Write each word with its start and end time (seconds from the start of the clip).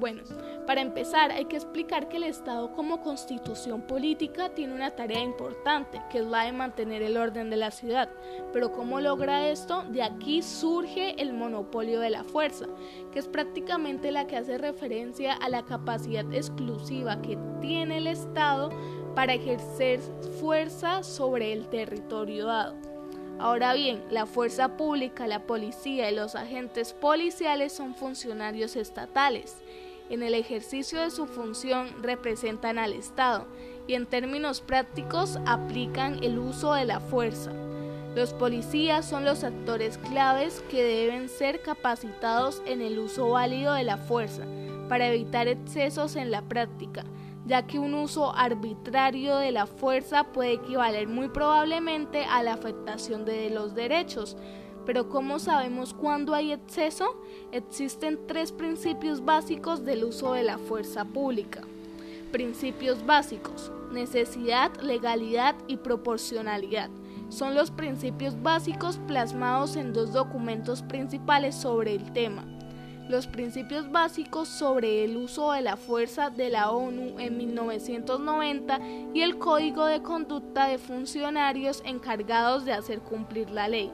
Bueno, 0.00 0.22
para 0.66 0.80
empezar 0.80 1.30
hay 1.30 1.44
que 1.44 1.56
explicar 1.56 2.08
que 2.08 2.16
el 2.16 2.22
Estado 2.22 2.72
como 2.72 3.02
constitución 3.02 3.82
política 3.82 4.48
tiene 4.48 4.74
una 4.74 4.92
tarea 4.92 5.20
importante, 5.22 6.00
que 6.10 6.20
es 6.20 6.26
la 6.26 6.46
de 6.46 6.52
mantener 6.52 7.02
el 7.02 7.18
orden 7.18 7.50
de 7.50 7.58
la 7.58 7.70
ciudad. 7.70 8.08
Pero 8.50 8.72
¿cómo 8.72 8.98
logra 8.98 9.50
esto? 9.50 9.82
De 9.90 10.02
aquí 10.02 10.40
surge 10.40 11.20
el 11.20 11.34
monopolio 11.34 12.00
de 12.00 12.08
la 12.08 12.24
fuerza, 12.24 12.64
que 13.12 13.18
es 13.18 13.28
prácticamente 13.28 14.10
la 14.10 14.26
que 14.26 14.38
hace 14.38 14.56
referencia 14.56 15.34
a 15.34 15.50
la 15.50 15.66
capacidad 15.66 16.24
exclusiva 16.32 17.20
que 17.20 17.36
tiene 17.60 17.98
el 17.98 18.06
Estado 18.06 18.70
para 19.14 19.34
ejercer 19.34 20.00
fuerza 20.40 21.02
sobre 21.02 21.52
el 21.52 21.68
territorio 21.68 22.46
dado. 22.46 22.74
Ahora 23.38 23.74
bien, 23.74 24.02
la 24.10 24.24
fuerza 24.24 24.78
pública, 24.78 25.26
la 25.26 25.46
policía 25.46 26.10
y 26.10 26.14
los 26.14 26.36
agentes 26.36 26.94
policiales 26.94 27.74
son 27.74 27.94
funcionarios 27.94 28.76
estatales 28.76 29.62
en 30.10 30.22
el 30.22 30.34
ejercicio 30.34 31.00
de 31.00 31.10
su 31.10 31.26
función 31.26 31.88
representan 32.02 32.78
al 32.78 32.92
Estado 32.92 33.46
y 33.86 33.94
en 33.94 34.06
términos 34.06 34.60
prácticos 34.60 35.38
aplican 35.46 36.22
el 36.22 36.38
uso 36.38 36.74
de 36.74 36.84
la 36.84 37.00
fuerza. 37.00 37.52
Los 38.14 38.34
policías 38.34 39.08
son 39.08 39.24
los 39.24 39.44
actores 39.44 39.98
claves 39.98 40.64
que 40.68 40.82
deben 40.82 41.28
ser 41.28 41.62
capacitados 41.62 42.60
en 42.66 42.80
el 42.80 42.98
uso 42.98 43.30
válido 43.30 43.72
de 43.74 43.84
la 43.84 43.96
fuerza 43.98 44.44
para 44.88 45.06
evitar 45.06 45.46
excesos 45.46 46.16
en 46.16 46.32
la 46.32 46.42
práctica, 46.42 47.04
ya 47.46 47.68
que 47.68 47.78
un 47.78 47.94
uso 47.94 48.34
arbitrario 48.34 49.36
de 49.36 49.52
la 49.52 49.66
fuerza 49.66 50.24
puede 50.24 50.54
equivaler 50.54 51.06
muy 51.06 51.28
probablemente 51.28 52.24
a 52.24 52.42
la 52.42 52.54
afectación 52.54 53.24
de 53.24 53.50
los 53.50 53.76
derechos, 53.76 54.36
pero 54.86 55.08
¿cómo 55.08 55.38
sabemos 55.38 55.94
cuándo 55.94 56.34
hay 56.34 56.52
exceso? 56.52 57.20
Existen 57.52 58.18
tres 58.26 58.52
principios 58.52 59.24
básicos 59.24 59.84
del 59.84 60.04
uso 60.04 60.32
de 60.32 60.44
la 60.44 60.58
fuerza 60.58 61.04
pública. 61.04 61.62
Principios 62.32 63.04
básicos. 63.04 63.72
Necesidad, 63.92 64.74
legalidad 64.80 65.54
y 65.66 65.76
proporcionalidad. 65.76 66.90
Son 67.28 67.54
los 67.54 67.70
principios 67.70 68.40
básicos 68.42 68.98
plasmados 69.06 69.76
en 69.76 69.92
dos 69.92 70.12
documentos 70.12 70.82
principales 70.82 71.54
sobre 71.54 71.94
el 71.94 72.12
tema. 72.12 72.44
Los 73.08 73.26
principios 73.26 73.90
básicos 73.90 74.48
sobre 74.48 75.04
el 75.04 75.16
uso 75.16 75.50
de 75.52 75.62
la 75.62 75.76
fuerza 75.76 76.30
de 76.30 76.48
la 76.48 76.70
ONU 76.70 77.18
en 77.18 77.38
1990 77.38 78.78
y 79.14 79.22
el 79.22 79.38
Código 79.38 79.86
de 79.86 80.02
Conducta 80.02 80.68
de 80.68 80.78
Funcionarios 80.78 81.82
encargados 81.84 82.64
de 82.64 82.72
hacer 82.72 83.00
cumplir 83.00 83.50
la 83.50 83.66
ley. 83.66 83.92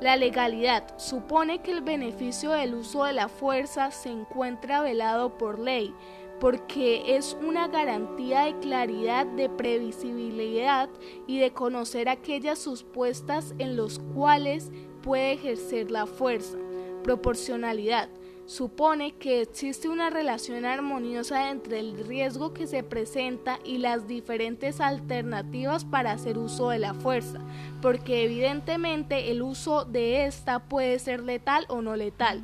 La 0.00 0.16
legalidad 0.16 0.96
supone 0.96 1.60
que 1.60 1.72
el 1.72 1.80
beneficio 1.80 2.50
del 2.50 2.74
uso 2.74 3.04
de 3.04 3.12
la 3.12 3.28
fuerza 3.28 3.90
se 3.90 4.10
encuentra 4.10 4.80
velado 4.80 5.36
por 5.36 5.58
ley, 5.58 5.92
porque 6.38 7.16
es 7.16 7.36
una 7.44 7.66
garantía 7.66 8.42
de 8.42 8.56
claridad, 8.60 9.26
de 9.26 9.48
previsibilidad 9.48 10.88
y 11.26 11.40
de 11.40 11.50
conocer 11.52 12.08
aquellas 12.08 12.60
supuestas 12.60 13.54
en 13.58 13.76
los 13.76 13.98
cuales 14.14 14.70
puede 15.02 15.32
ejercer 15.32 15.90
la 15.90 16.06
fuerza. 16.06 16.58
Proporcionalidad 17.02 18.08
supone 18.48 19.12
que 19.12 19.42
existe 19.42 19.90
una 19.90 20.08
relación 20.08 20.64
armoniosa 20.64 21.50
entre 21.50 21.80
el 21.80 22.06
riesgo 22.06 22.54
que 22.54 22.66
se 22.66 22.82
presenta 22.82 23.58
y 23.62 23.76
las 23.76 24.08
diferentes 24.08 24.80
alternativas 24.80 25.84
para 25.84 26.12
hacer 26.12 26.38
uso 26.38 26.70
de 26.70 26.78
la 26.78 26.94
fuerza, 26.94 27.40
porque 27.82 28.24
evidentemente 28.24 29.30
el 29.30 29.42
uso 29.42 29.84
de 29.84 30.24
esta 30.24 30.60
puede 30.60 30.98
ser 30.98 31.22
letal 31.24 31.66
o 31.68 31.82
no 31.82 31.94
letal. 31.94 32.40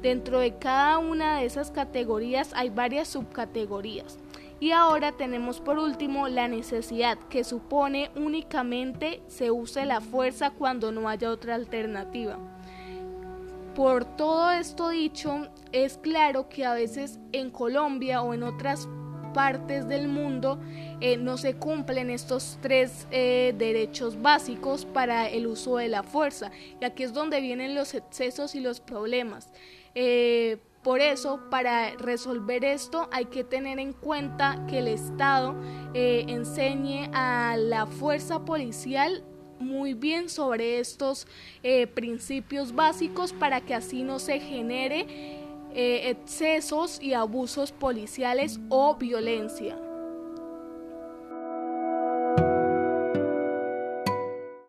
Dentro 0.00 0.38
de 0.38 0.56
cada 0.56 0.96
una 0.96 1.36
de 1.36 1.44
esas 1.44 1.70
categorías 1.70 2.52
hay 2.54 2.70
varias 2.70 3.08
subcategorías. 3.08 4.18
Y 4.58 4.70
ahora 4.70 5.12
tenemos 5.12 5.60
por 5.60 5.76
último 5.76 6.28
la 6.28 6.48
necesidad, 6.48 7.18
que 7.28 7.44
supone 7.44 8.10
únicamente 8.16 9.20
se 9.26 9.50
use 9.50 9.84
la 9.84 10.00
fuerza 10.00 10.50
cuando 10.50 10.92
no 10.92 11.10
haya 11.10 11.30
otra 11.30 11.56
alternativa. 11.56 12.38
Por 13.74 14.04
todo 14.04 14.50
esto 14.50 14.90
dicho, 14.90 15.48
es 15.72 15.96
claro 15.96 16.48
que 16.50 16.66
a 16.66 16.74
veces 16.74 17.18
en 17.32 17.50
Colombia 17.50 18.22
o 18.22 18.34
en 18.34 18.42
otras 18.42 18.86
partes 19.32 19.88
del 19.88 20.08
mundo 20.08 20.60
eh, 21.00 21.16
no 21.16 21.38
se 21.38 21.54
cumplen 21.54 22.10
estos 22.10 22.58
tres 22.60 23.06
eh, 23.10 23.54
derechos 23.56 24.20
básicos 24.20 24.84
para 24.84 25.28
el 25.28 25.46
uso 25.46 25.76
de 25.78 25.88
la 25.88 26.02
fuerza. 26.02 26.50
Y 26.80 26.84
aquí 26.84 27.02
es 27.02 27.12
donde 27.12 27.40
vienen 27.40 27.74
los 27.74 27.94
excesos 27.94 28.54
y 28.54 28.60
los 28.60 28.80
problemas. 28.80 29.50
Eh, 29.94 30.58
por 30.82 31.00
eso, 31.00 31.40
para 31.48 31.92
resolver 31.92 32.64
esto 32.64 33.08
hay 33.12 33.26
que 33.26 33.44
tener 33.44 33.78
en 33.78 33.92
cuenta 33.92 34.66
que 34.68 34.80
el 34.80 34.88
Estado 34.88 35.54
enseñe 35.94 37.08
a 37.12 37.56
la 37.56 37.86
fuerza 37.86 38.44
policial 38.44 39.22
muy 39.62 39.94
bien 39.94 40.28
sobre 40.28 40.78
estos 40.78 41.26
eh, 41.62 41.86
principios 41.86 42.74
básicos 42.74 43.32
para 43.32 43.60
que 43.60 43.74
así 43.74 44.02
no 44.02 44.18
se 44.18 44.40
genere 44.40 45.06
eh, 45.74 46.10
excesos 46.10 47.00
y 47.00 47.14
abusos 47.14 47.72
policiales 47.72 48.60
o 48.68 48.96
violencia. 48.96 49.76